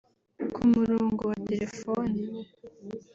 Ku 0.53 0.61
murongo 0.73 1.21
wa 1.31 1.37
Telefone 1.49 2.17